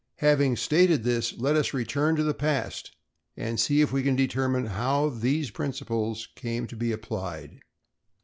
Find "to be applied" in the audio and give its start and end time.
6.65-7.59